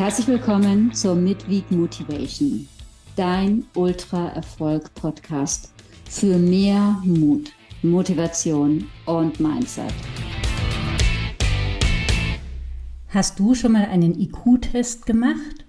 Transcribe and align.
Herzlich 0.00 0.28
willkommen 0.28 0.94
zur 0.94 1.14
Midweek 1.14 1.70
Motivation, 1.70 2.66
dein 3.16 3.66
Ultra-Erfolg-Podcast 3.74 5.74
für 6.08 6.38
mehr 6.38 6.96
Mut, 7.04 7.52
Motivation 7.82 8.86
und 9.04 9.38
Mindset. 9.40 9.92
Hast 13.08 13.38
du 13.38 13.54
schon 13.54 13.72
mal 13.72 13.84
einen 13.84 14.18
IQ-Test 14.18 15.04
gemacht? 15.04 15.66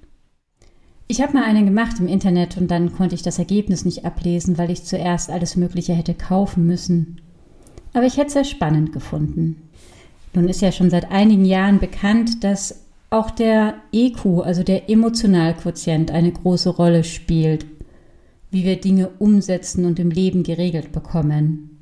Ich 1.08 1.22
habe 1.22 1.34
mal 1.34 1.44
einen 1.44 1.66
gemacht 1.66 2.00
im 2.00 2.08
Internet 2.08 2.56
und 2.56 2.72
dann 2.72 2.94
konnte 2.94 3.16
ich 3.16 3.24
das 3.24 3.38
Ergebnis 3.38 3.84
nicht 3.84 4.06
ablesen, 4.06 4.58
weil 4.58 4.72
ich 4.72 4.86
zuerst 4.86 5.30
alles 5.30 5.58
Mögliche 5.58 5.94
hätte 5.94 6.14
kaufen 6.14 6.66
müssen. 6.66 7.20
Aber 7.92 8.06
ich 8.06 8.16
hätte 8.16 8.28
es 8.28 8.34
sehr 8.34 8.46
spannend 8.46 8.94
gefunden. 8.94 9.68
Nun 10.34 10.48
ist 10.48 10.62
ja 10.62 10.72
schon 10.72 10.90
seit 10.90 11.12
einigen 11.12 11.44
Jahren 11.44 11.80
bekannt, 11.80 12.46
dass 12.46 12.86
auch 13.12 13.30
der 13.30 13.76
EQ, 13.92 14.42
also 14.44 14.64
der 14.64 14.90
Emotionalquotient, 14.90 16.12
eine 16.12 16.32
große 16.32 16.70
Rolle 16.70 17.04
spielt, 17.04 17.66
wie 18.50 18.64
wir 18.64 18.80
Dinge 18.80 19.10
umsetzen 19.20 19.86
und 19.86 20.00
im 20.00 20.10
Leben 20.10 20.44
geregelt 20.44 20.92
bekommen. 20.92 21.78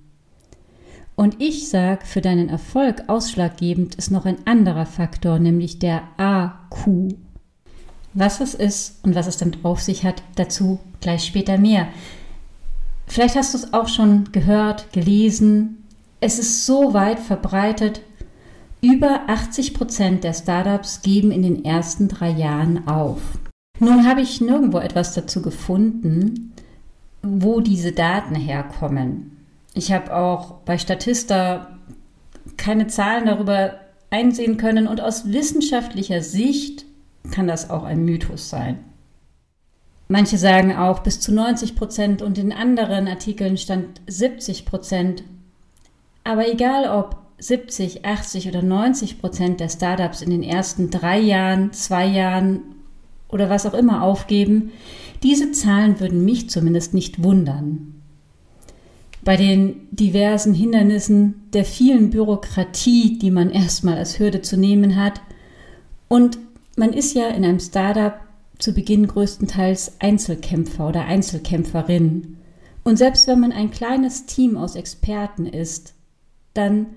Und 1.15 1.39
ich 1.39 1.69
sage, 1.69 2.05
für 2.05 2.21
deinen 2.21 2.49
Erfolg 2.49 3.03
ausschlaggebend 3.07 3.95
ist 3.95 4.09
noch 4.09 4.25
ein 4.25 4.37
anderer 4.45 4.85
Faktor, 4.85 5.37
nämlich 5.37 5.77
der 5.77 6.01
AQ. 6.17 7.13
Was 8.13 8.41
es 8.41 8.55
ist 8.55 9.03
und 9.03 9.13
was 9.13 9.27
es 9.27 9.37
damit 9.37 9.63
auf 9.63 9.81
sich 9.81 10.05
hat, 10.05 10.23
dazu 10.35 10.79
gleich 10.99 11.25
später 11.25 11.57
mehr. 11.57 11.89
Vielleicht 13.05 13.35
hast 13.35 13.53
du 13.53 13.59
es 13.59 13.73
auch 13.73 13.87
schon 13.87 14.31
gehört, 14.31 14.91
gelesen. 14.93 15.83
Es 16.21 16.39
ist 16.39 16.65
so 16.65 16.93
weit 16.93 17.19
verbreitet, 17.19 18.01
über 18.81 19.21
80 19.27 19.73
Prozent 19.73 20.23
der 20.23 20.33
Startups 20.33 21.01
geben 21.01 21.31
in 21.31 21.41
den 21.41 21.65
ersten 21.65 22.07
drei 22.07 22.29
Jahren 22.29 22.87
auf. 22.87 23.21
Nun 23.79 24.07
habe 24.07 24.21
ich 24.21 24.41
nirgendwo 24.41 24.79
etwas 24.79 25.13
dazu 25.13 25.41
gefunden, 25.41 26.53
wo 27.21 27.59
diese 27.59 27.91
Daten 27.91 28.35
herkommen. 28.35 29.37
Ich 29.73 29.91
habe 29.91 30.15
auch 30.15 30.55
bei 30.65 30.77
Statista 30.77 31.77
keine 32.57 32.87
Zahlen 32.87 33.25
darüber 33.25 33.75
einsehen 34.09 34.57
können 34.57 34.87
und 34.87 35.01
aus 35.01 35.31
wissenschaftlicher 35.31 36.21
Sicht 36.21 36.85
kann 37.31 37.47
das 37.47 37.69
auch 37.69 37.83
ein 37.83 38.03
Mythos 38.03 38.49
sein. 38.49 38.79
Manche 40.07 40.37
sagen 40.37 40.75
auch 40.75 40.99
bis 40.99 41.19
zu 41.19 41.31
90 41.31 41.75
Prozent 41.75 42.21
und 42.21 42.37
in 42.37 42.51
anderen 42.51 43.07
Artikeln 43.07 43.57
stand 43.57 44.01
70 44.07 44.65
Prozent. 44.65 45.23
Aber 46.23 46.51
egal 46.51 46.89
ob 46.89 47.18
70, 47.39 48.05
80 48.05 48.47
oder 48.47 48.61
90 48.61 49.19
Prozent 49.19 49.59
der 49.59 49.69
Startups 49.69 50.21
in 50.21 50.29
den 50.29 50.43
ersten 50.43 50.89
drei 50.89 51.19
Jahren, 51.19 51.71
zwei 51.73 52.05
Jahren 52.05 52.61
oder 53.29 53.49
was 53.49 53.65
auch 53.65 53.73
immer 53.73 54.03
aufgeben, 54.03 54.71
diese 55.23 55.51
Zahlen 55.51 55.99
würden 55.99 56.25
mich 56.25 56.49
zumindest 56.49 56.93
nicht 56.93 57.23
wundern. 57.23 57.95
Bei 59.23 59.35
den 59.35 59.87
diversen 59.91 60.53
Hindernissen 60.53 61.43
der 61.53 61.65
vielen 61.65 62.09
Bürokratie, 62.09 63.19
die 63.19 63.31
man 63.31 63.49
erstmal 63.49 63.97
als 63.97 64.17
Hürde 64.17 64.41
zu 64.41 64.57
nehmen 64.57 64.95
hat, 64.95 65.21
und 66.07 66.39
man 66.75 66.93
ist 66.93 67.13
ja 67.13 67.27
in 67.27 67.43
einem 67.43 67.59
Startup 67.59 68.13
zu 68.57 68.73
Beginn 68.73 69.07
größtenteils 69.07 69.99
Einzelkämpfer 69.99 70.87
oder 70.87 71.05
Einzelkämpferin. 71.05 72.37
Und 72.83 72.97
selbst 72.97 73.27
wenn 73.27 73.39
man 73.39 73.51
ein 73.51 73.71
kleines 73.71 74.25
Team 74.25 74.57
aus 74.57 74.75
Experten 74.75 75.45
ist, 75.45 75.93
dann 76.53 76.87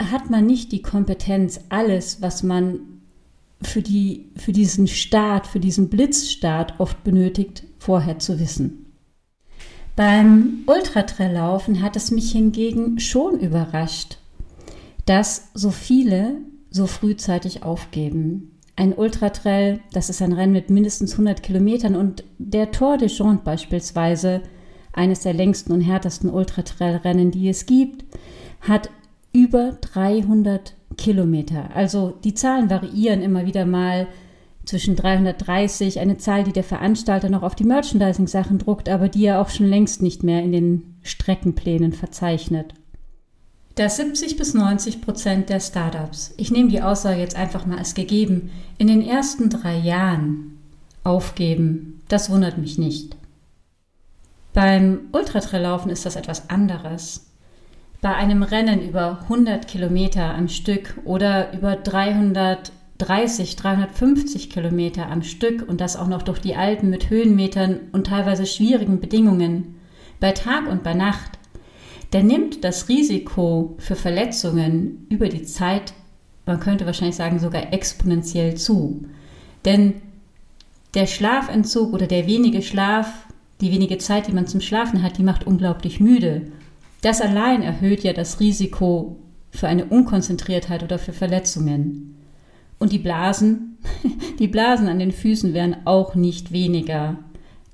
hat 0.00 0.30
man 0.30 0.46
nicht 0.46 0.72
die 0.72 0.82
Kompetenz, 0.82 1.60
alles, 1.68 2.22
was 2.22 2.42
man 2.42 2.80
für, 3.62 3.82
die, 3.82 4.30
für 4.36 4.52
diesen 4.52 4.86
Start, 4.86 5.46
für 5.46 5.60
diesen 5.60 5.88
Blitzstart 5.88 6.78
oft 6.78 7.02
benötigt, 7.02 7.64
vorher 7.78 8.18
zu 8.18 8.38
wissen. 8.38 8.86
Beim 9.96 10.60
Ultratraillaufen 10.66 11.82
hat 11.82 11.96
es 11.96 12.12
mich 12.12 12.30
hingegen 12.30 13.00
schon 13.00 13.40
überrascht, 13.40 14.18
dass 15.06 15.48
so 15.54 15.70
viele 15.70 16.36
so 16.70 16.86
frühzeitig 16.86 17.64
aufgeben. 17.64 18.52
Ein 18.76 18.92
Ultratrail, 18.92 19.80
das 19.92 20.08
ist 20.08 20.22
ein 20.22 20.32
Rennen 20.32 20.52
mit 20.52 20.70
mindestens 20.70 21.12
100 21.12 21.42
Kilometern 21.42 21.96
und 21.96 22.22
der 22.38 22.70
Tour 22.70 22.96
de 22.96 23.08
Jonte 23.08 23.42
beispielsweise, 23.42 24.42
eines 24.92 25.20
der 25.20 25.34
längsten 25.34 25.72
und 25.72 25.80
härtesten 25.80 26.30
Ultratrail-Rennen, 26.30 27.32
die 27.32 27.48
es 27.48 27.66
gibt, 27.66 28.04
hat 28.60 28.90
über 29.38 29.78
300 29.80 30.74
Kilometer. 30.96 31.70
Also 31.72 32.18
die 32.24 32.34
Zahlen 32.34 32.68
variieren 32.70 33.22
immer 33.22 33.46
wieder 33.46 33.66
mal 33.66 34.08
zwischen 34.64 34.96
330, 34.96 36.00
eine 36.00 36.18
Zahl, 36.18 36.42
die 36.42 36.52
der 36.52 36.64
Veranstalter 36.64 37.30
noch 37.30 37.44
auf 37.44 37.54
die 37.54 37.64
Merchandising-Sachen 37.64 38.58
druckt, 38.58 38.88
aber 38.88 39.08
die 39.08 39.26
er 39.26 39.40
auch 39.40 39.48
schon 39.48 39.66
längst 39.66 40.02
nicht 40.02 40.24
mehr 40.24 40.42
in 40.42 40.50
den 40.50 40.96
Streckenplänen 41.02 41.92
verzeichnet. 41.92 42.74
Dass 43.76 43.96
70 43.96 44.36
bis 44.36 44.54
90 44.54 45.02
Prozent 45.02 45.50
der 45.50 45.60
Startups, 45.60 46.34
ich 46.36 46.50
nehme 46.50 46.68
die 46.68 46.82
Aussage 46.82 47.20
jetzt 47.20 47.36
einfach 47.36 47.64
mal 47.64 47.78
als 47.78 47.94
gegeben, 47.94 48.50
in 48.76 48.88
den 48.88 49.02
ersten 49.02 49.50
drei 49.50 49.78
Jahren 49.78 50.58
aufgeben, 51.04 52.02
das 52.08 52.28
wundert 52.28 52.58
mich 52.58 52.76
nicht. 52.76 53.16
Beim 54.52 55.02
Ultratraillaufen 55.12 55.92
ist 55.92 56.04
das 56.04 56.16
etwas 56.16 56.50
anderes 56.50 57.27
bei 58.00 58.14
einem 58.14 58.42
Rennen 58.42 58.80
über 58.80 59.20
100 59.22 59.66
Kilometer 59.66 60.34
am 60.34 60.48
Stück 60.48 60.94
oder 61.04 61.52
über 61.52 61.74
330, 61.76 63.56
350 63.56 64.50
Kilometer 64.50 65.08
am 65.08 65.22
Stück 65.22 65.68
und 65.68 65.80
das 65.80 65.96
auch 65.96 66.06
noch 66.06 66.22
durch 66.22 66.40
die 66.40 66.54
Alpen 66.54 66.90
mit 66.90 67.10
Höhenmetern 67.10 67.80
und 67.92 68.06
teilweise 68.06 68.46
schwierigen 68.46 69.00
Bedingungen, 69.00 69.76
bei 70.20 70.32
Tag 70.32 70.68
und 70.68 70.82
bei 70.82 70.94
Nacht, 70.94 71.38
der 72.12 72.22
nimmt 72.22 72.64
das 72.64 72.88
Risiko 72.88 73.76
für 73.78 73.96
Verletzungen 73.96 75.06
über 75.10 75.28
die 75.28 75.42
Zeit, 75.42 75.92
man 76.46 76.60
könnte 76.60 76.86
wahrscheinlich 76.86 77.16
sagen 77.16 77.38
sogar 77.38 77.72
exponentiell 77.72 78.54
zu. 78.56 79.04
Denn 79.64 79.94
der 80.94 81.06
Schlafentzug 81.06 81.92
oder 81.92 82.06
der 82.06 82.26
wenige 82.26 82.62
Schlaf, 82.62 83.26
die 83.60 83.70
wenige 83.70 83.98
Zeit, 83.98 84.28
die 84.28 84.32
man 84.32 84.46
zum 84.46 84.62
Schlafen 84.62 85.02
hat, 85.02 85.18
die 85.18 85.22
macht 85.22 85.46
unglaublich 85.46 86.00
müde. 86.00 86.50
Das 87.00 87.20
allein 87.20 87.62
erhöht 87.62 88.02
ja 88.02 88.12
das 88.12 88.40
Risiko 88.40 89.18
für 89.50 89.68
eine 89.68 89.86
Unkonzentriertheit 89.86 90.82
oder 90.82 90.98
für 90.98 91.12
Verletzungen. 91.12 92.16
Und 92.78 92.92
die 92.92 92.98
Blasen, 92.98 93.78
die 94.38 94.48
Blasen 94.48 94.88
an 94.88 94.98
den 94.98 95.12
Füßen 95.12 95.54
werden 95.54 95.76
auch 95.84 96.14
nicht 96.14 96.52
weniger. 96.52 97.18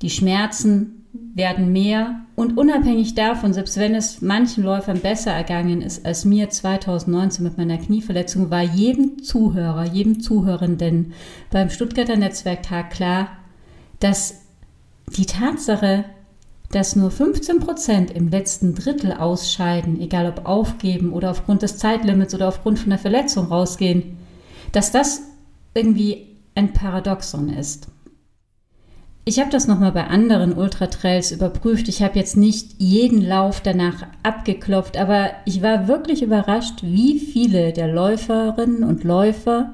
Die 0.03 0.11
Schmerzen 0.11 1.05
werden 1.35 1.73
mehr 1.73 2.21
und 2.37 2.59
unabhängig 2.59 3.15
davon, 3.15 3.53
selbst 3.53 3.77
wenn 3.79 3.95
es 3.95 4.21
manchen 4.21 4.65
Läufern 4.65 5.01
besser 5.01 5.33
ergangen 5.33 5.83
ist 5.83 6.05
als 6.05 6.25
mir 6.25 6.51
2019 6.51 7.45
mit 7.45 7.57
meiner 7.57 7.79
Knieverletzung, 7.79 8.51
war 8.51 8.63
jedem 8.63 9.23
Zuhörer, 9.23 9.85
jedem 9.85 10.21
Zuhörenden 10.21 11.13
beim 11.51 11.71
Stuttgarter 11.71 12.17
Netzwerktag 12.17 12.91
klar, 12.91 13.29
dass 14.01 14.43
die 15.17 15.27
Tatsache, 15.27 16.05
dass 16.75 16.97
nur 16.97 17.11
15 17.11 17.61
Prozent 17.61 18.11
im 18.11 18.29
letzten 18.29 18.75
Drittel 18.75 19.13
ausscheiden, 19.13 20.01
egal 20.01 20.27
ob 20.27 20.47
aufgeben 20.47 21.13
oder 21.13 21.31
aufgrund 21.31 21.63
des 21.63 21.79
Zeitlimits 21.79 22.35
oder 22.35 22.49
aufgrund 22.49 22.81
von 22.81 22.91
einer 22.91 23.01
Verletzung 23.01 23.47
rausgehen, 23.47 24.17
dass 24.73 24.91
das 24.91 25.23
irgendwie 25.75 26.27
ein 26.57 26.73
Paradoxon 26.73 27.49
ist. 27.49 27.89
Ich 29.25 29.39
habe 29.39 29.51
das 29.51 29.69
nochmal 29.69 29.93
bei 29.93 30.07
anderen 30.09 30.53
Ultratrails 30.53 31.31
überprüft. 31.31 31.89
Ich 31.89 32.03
habe 32.03 32.19
jetzt 32.19 32.37
nicht 32.37 32.75
jeden 32.79 33.23
Lauf 33.23 33.61
danach 33.61 34.07
abgeklopft, 34.23 34.97
aber 34.97 35.31
ich 35.47 35.63
war 35.63 35.89
wirklich 35.89 36.23
überrascht, 36.23 36.83
wie 36.83 37.21
viele 37.21 37.73
der 37.73 37.89
Läuferinnen 37.89 38.85
und 38.85 39.05
Läufer 39.05 39.73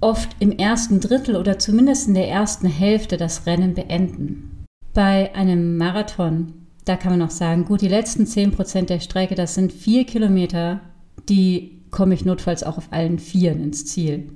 oft 0.00 0.36
im 0.40 0.52
ersten 0.52 1.00
Drittel 1.00 1.36
oder 1.36 1.58
zumindest 1.58 2.08
in 2.08 2.14
der 2.14 2.28
ersten 2.28 2.66
Hälfte 2.66 3.16
das 3.16 3.46
Rennen 3.46 3.74
beenden. 3.74 4.57
Bei 4.98 5.32
einem 5.36 5.76
Marathon, 5.76 6.54
da 6.84 6.96
kann 6.96 7.12
man 7.12 7.22
auch 7.22 7.30
sagen, 7.30 7.66
gut, 7.66 7.82
die 7.82 7.88
letzten 7.88 8.24
10% 8.24 8.86
der 8.86 8.98
Strecke, 8.98 9.36
das 9.36 9.54
sind 9.54 9.72
vier 9.72 10.04
Kilometer, 10.04 10.80
die 11.28 11.82
komme 11.92 12.14
ich 12.14 12.24
notfalls 12.24 12.64
auch 12.64 12.78
auf 12.78 12.88
allen 12.90 13.20
Vieren 13.20 13.62
ins 13.62 13.86
Ziel. 13.86 14.32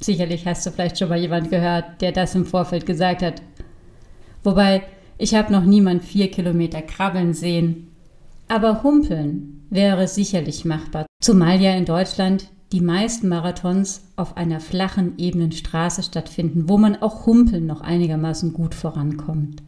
Sicherlich 0.00 0.46
hast 0.46 0.64
du 0.64 0.70
vielleicht 0.70 0.98
schon 0.98 1.10
mal 1.10 1.20
jemand 1.20 1.50
gehört, 1.50 2.00
der 2.00 2.12
das 2.12 2.34
im 2.34 2.46
Vorfeld 2.46 2.86
gesagt 2.86 3.20
hat. 3.20 3.42
Wobei, 4.42 4.82
ich 5.18 5.34
habe 5.34 5.52
noch 5.52 5.66
niemand 5.66 6.02
vier 6.02 6.30
Kilometer 6.30 6.80
krabbeln 6.80 7.34
sehen. 7.34 7.88
Aber 8.48 8.82
humpeln 8.82 9.66
wäre 9.68 10.08
sicherlich 10.08 10.64
machbar. 10.64 11.04
Zumal 11.20 11.60
ja 11.60 11.74
in 11.74 11.84
Deutschland 11.84 12.48
die 12.72 12.80
meisten 12.80 13.28
Marathons 13.28 14.04
auf 14.16 14.38
einer 14.38 14.60
flachen, 14.60 15.18
ebenen 15.18 15.52
Straße 15.52 16.02
stattfinden, 16.02 16.66
wo 16.66 16.78
man 16.78 16.96
auch 16.96 17.26
humpeln 17.26 17.66
noch 17.66 17.82
einigermaßen 17.82 18.54
gut 18.54 18.74
vorankommt. 18.74 19.62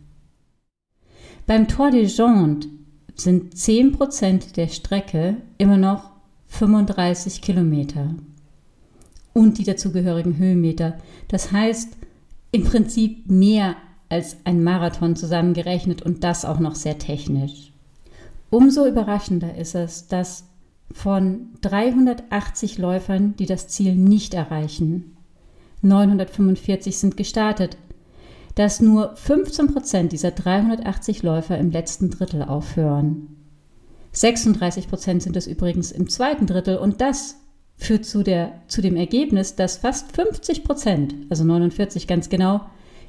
Beim 1.47 1.69
Tour 1.69 1.91
de 1.91 2.05
Jonte 2.05 2.69
sind 3.15 3.55
10% 3.55 4.55
der 4.55 4.69
Strecke 4.69 5.37
immer 5.59 5.77
noch 5.77 6.11
35 6.49 7.43
Kilometer. 7.43 8.15
und 9.33 9.59
die 9.59 9.65
dazugehörigen 9.65 10.39
Höhenmeter. 10.39 10.99
Das 11.29 11.53
heißt, 11.53 11.97
im 12.53 12.65
Prinzip 12.65 13.31
mehr 13.31 13.77
als 14.09 14.37
ein 14.45 14.65
Marathon 14.65 15.15
zusammengerechnet 15.15 16.03
und 16.03 16.25
das 16.25 16.45
auch 16.45 16.59
noch 16.59 16.75
sehr 16.75 16.99
technisch. 16.99 17.73
Umso 18.51 18.87
überraschender 18.87 19.55
ist 19.57 19.77
es, 19.77 20.09
dass 20.09 20.45
von 20.93 21.51
380 21.61 22.79
Läufern, 22.79 23.37
die 23.37 23.47
das 23.47 23.69
Ziel 23.69 23.95
nicht 23.95 24.35
erreichen, 24.35 25.17
945 25.83 26.99
sind 26.99 27.17
gestartet, 27.17 27.77
dass 28.55 28.81
nur 28.81 29.17
15 29.17 29.69
Prozent 29.69 30.13
dieser 30.13 30.31
380 30.31 31.23
Läufer 31.23 31.59
im 31.59 31.71
letzten 31.71 32.11
Drittel 32.11 32.43
aufhören. 32.43 33.37
36 34.13 34.89
Prozent 34.89 35.23
sind 35.23 35.37
es 35.37 35.47
übrigens 35.47 35.93
im 35.93 36.09
zweiten 36.09 36.47
Drittel 36.47 36.77
und 36.79 37.01
das 37.01 37.37
führt 37.77 38.05
zu, 38.05 38.23
der, 38.23 38.53
zu 38.67 38.83
dem 38.83 38.97
Ergebnis, 38.97 39.57
dass 39.57 39.79
fast 39.79 40.13
50 40.15 40.65
Prozent, 40.65 41.15
also 41.31 41.45
49 41.45 42.07
ganz 42.07 42.29
genau, 42.29 42.61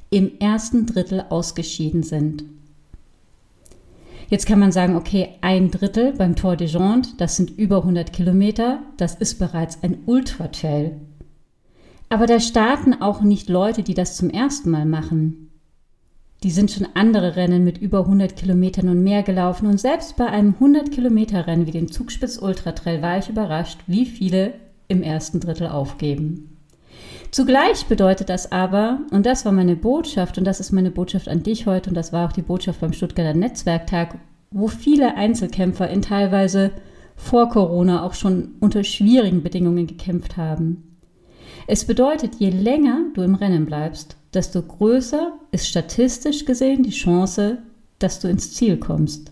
im 0.10 0.40
ersten 0.40 0.86
Drittel 0.86 1.26
ausgeschieden 1.30 2.04
sind. 2.04 2.44
Jetzt 4.30 4.46
kann 4.46 4.60
man 4.60 4.72
sagen, 4.72 4.96
okay, 4.96 5.30
ein 5.42 5.72
Drittel 5.72 6.14
beim 6.14 6.38
Tour 6.38 6.56
de 6.56 6.68
Jonde, 6.68 7.10
das 7.18 7.36
sind 7.36 7.58
über 7.58 7.78
100 7.78 8.14
Kilometer, 8.14 8.80
das 8.96 9.16
ist 9.16 9.40
bereits 9.40 9.84
ein 9.84 10.04
Ultra-Trail. 10.06 10.96
Aber 12.12 12.26
da 12.26 12.42
starten 12.42 13.02
auch 13.02 13.22
nicht 13.22 13.48
Leute, 13.48 13.84
die 13.84 13.94
das 13.94 14.18
zum 14.18 14.30
ersten 14.30 14.70
Mal 14.70 14.86
machen. 14.86 15.50
Die 16.44 16.52
sind 16.52 16.70
schon 16.70 16.86
andere 16.94 17.38
Rennen 17.38 17.64
mit 17.64 17.78
über 17.78 18.00
100 18.00 18.36
Kilometern 18.36 18.90
und 18.90 19.02
mehr 19.02 19.24
gelaufen 19.24 19.66
und 19.66 19.80
selbst 19.80 20.18
bei 20.18 20.26
einem 20.26 20.56
100 20.56 20.92
Kilometer 20.92 21.48
Rennen 21.48 21.68
wie 21.68 21.72
dem 21.72 21.90
Zugspitz 21.90 22.38
Ultra 22.38 22.74
Trail 22.74 23.02
war 23.02 23.18
ich 23.18 23.30
überrascht, 23.30 23.80
wie 23.88 24.06
viele 24.06 24.56
im 24.90 25.04
ersten 25.04 25.40
Drittel 25.40 25.68
aufgeben. 25.68 26.58
Zugleich 27.32 27.86
bedeutet 27.86 28.28
das 28.28 28.52
aber, 28.52 29.00
und 29.12 29.26
das 29.26 29.46
war 29.46 29.54
meine 29.54 29.78
Botschaft, 29.78 30.38
und 30.38 30.44
das 30.44 30.60
ist 30.60 30.74
meine 30.74 30.92
Botschaft 30.92 31.30
an 31.30 31.44
dich 31.44 31.66
heute, 31.66 31.92
und 31.92 31.96
das 31.96 32.12
war 32.12 32.28
auch 32.28 32.34
die 32.34 32.42
Botschaft 32.42 32.82
beim 32.82 32.92
Stuttgarter 32.92 33.36
Netzwerktag, 33.36 34.18
wo 34.50 34.68
viele 34.68 35.16
Einzelkämpfer 35.16 35.90
in 35.90 36.02
teilweise 36.02 36.72
vor 37.16 37.48
Corona 37.48 38.04
auch 38.04 38.16
schon 38.16 38.56
unter 38.60 38.84
schwierigen 38.84 39.44
Bedingungen 39.44 39.88
gekämpft 39.88 40.36
haben. 40.36 40.91
Es 41.68 41.86
bedeutet, 41.86 42.36
je 42.36 42.50
länger 42.50 43.06
du 43.14 43.22
im 43.22 43.36
Rennen 43.36 43.66
bleibst, 43.66 44.16
desto 44.34 44.62
größer 44.62 45.34
ist 45.52 45.68
statistisch 45.68 46.46
gesehen 46.46 46.84
die 46.84 46.92
Chance, 46.92 47.60
dass 48.00 48.20
du 48.20 48.28
ins 48.28 48.54
Ziel 48.54 48.78
kommst. 48.78 49.32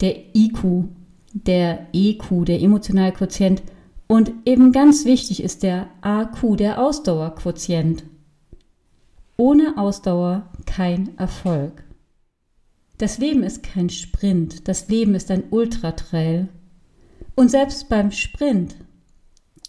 Der 0.00 0.16
IQ, 0.34 0.84
der 1.32 1.86
EQ, 1.92 2.44
der 2.44 2.60
emotionale 2.60 3.12
Quotient 3.12 3.62
und 4.06 4.32
eben 4.44 4.72
ganz 4.72 5.04
wichtig 5.04 5.42
ist 5.42 5.62
der 5.62 5.88
AQ, 6.00 6.56
der 6.56 6.80
Ausdauerquotient. 6.80 8.04
Ohne 9.36 9.76
Ausdauer 9.76 10.48
kein 10.64 11.16
Erfolg. 11.18 11.84
Das 12.98 13.18
Leben 13.18 13.42
ist 13.42 13.62
kein 13.62 13.90
Sprint, 13.90 14.68
das 14.68 14.88
Leben 14.88 15.14
ist 15.14 15.30
ein 15.30 15.44
Ultratrail. 15.50 16.48
Und 17.34 17.50
selbst 17.50 17.90
beim 17.90 18.10
Sprint 18.12 18.76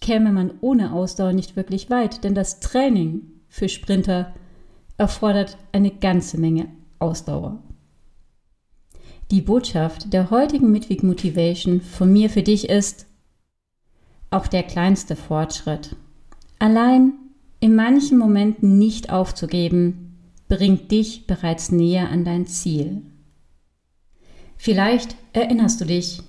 käme 0.08 0.32
man 0.32 0.54
ohne 0.62 0.94
Ausdauer 0.94 1.34
nicht 1.34 1.58
wirklich 1.58 1.90
weit, 1.90 2.24
denn 2.24 2.34
das 2.34 2.62
Training 2.62 3.24
für 3.50 3.68
Sprinter 3.68 4.34
erfordert 4.98 5.58
eine 5.74 5.92
ganze 5.92 6.40
Menge 6.40 6.70
Ausdauer. 6.98 7.62
Die 9.32 9.42
Botschaft 9.42 10.14
der 10.14 10.32
heutigen 10.32 10.72
Midweek 10.72 11.04
Motivation 11.04 11.82
von 11.82 12.14
mir 12.14 12.30
für 12.30 12.42
dich 12.42 12.70
ist, 12.70 13.06
auch 14.30 14.48
der 14.48 14.64
kleinste 14.64 15.18
Fortschritt, 15.18 15.98
allein 16.58 17.12
in 17.60 17.76
manchen 17.76 18.18
Momenten 18.18 18.78
nicht 18.78 19.10
aufzugeben, 19.10 20.16
bringt 20.48 20.90
dich 20.90 21.28
bereits 21.28 21.70
näher 21.70 22.10
an 22.10 22.24
dein 22.24 22.46
Ziel. 22.46 23.02
Vielleicht 24.56 25.18
erinnerst 25.34 25.82
du 25.82 25.86
dich, 25.86 26.22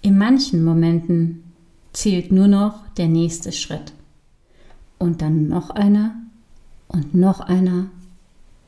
in 0.00 0.16
manchen 0.16 0.64
Momenten 0.64 1.44
zählt 1.92 2.32
nur 2.32 2.48
noch 2.48 2.86
der 2.96 3.08
nächste 3.08 3.52
Schritt. 3.52 3.92
Und 4.98 5.22
dann 5.22 5.48
noch 5.48 5.70
einer 5.70 6.14
und 6.88 7.14
noch 7.14 7.40
einer 7.40 7.86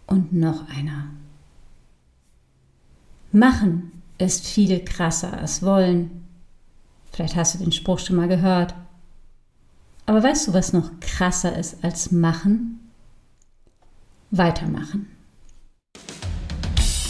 und 0.06 0.32
noch 0.32 0.68
einer. 0.68 1.06
Machen 3.32 3.92
ist 4.18 4.46
viel 4.46 4.84
krasser 4.84 5.38
als 5.38 5.62
wollen. 5.62 6.26
Vielleicht 7.12 7.36
hast 7.36 7.54
du 7.54 7.58
den 7.58 7.72
Spruch 7.72 7.98
schon 7.98 8.16
mal 8.16 8.28
gehört. 8.28 8.74
Aber 10.06 10.22
weißt 10.22 10.48
du, 10.48 10.54
was 10.54 10.72
noch 10.72 10.90
krasser 11.00 11.56
ist 11.56 11.82
als 11.84 12.10
machen? 12.10 12.90
Weitermachen. 14.30 15.06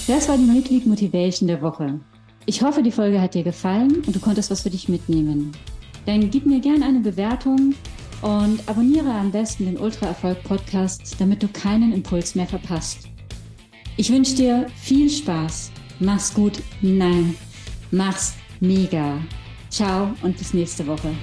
Das 0.07 0.29
war 0.29 0.37
die 0.37 0.45
Midweek 0.45 0.87
Motivation 0.87 1.47
der 1.47 1.63
Woche. 1.63 2.01
Ich 2.47 2.63
hoffe, 2.63 2.83
die 2.83 2.93
Folge 2.93 3.21
hat 3.21 3.35
dir 3.35 3.45
gefallen 3.45 4.03
und 4.07 4.15
du 4.15 4.21
konntest 4.21 4.51
was 4.51 4.63
für 4.63 4.71
dich 4.71 4.89
mitnehmen 4.89 5.53
dann 6.07 6.31
gib 6.31 6.47
mir 6.47 6.61
gerne 6.61 6.87
eine 6.87 7.01
Bewertung 7.01 7.75
und 8.23 8.61
abonniere 8.67 9.11
am 9.11 9.31
besten 9.31 9.67
den 9.67 9.79
Ultra 9.79 10.07
Erfolg 10.07 10.43
Podcast, 10.45 11.17
damit 11.19 11.43
du 11.43 11.49
keinen 11.49 11.93
Impuls 11.93 12.35
mehr 12.35 12.47
verpasst. 12.47 13.09
Ich 13.97 14.11
wünsche 14.11 14.35
dir 14.35 14.67
viel 14.77 15.11
Spaß. 15.11 15.73
Mach's 15.99 16.33
gut. 16.33 16.63
Nein, 16.81 17.35
mach's 17.91 18.35
mega. 18.61 19.19
Ciao 19.71 20.15
und 20.23 20.37
bis 20.37 20.55
nächste 20.55 20.87
Woche. 20.87 21.15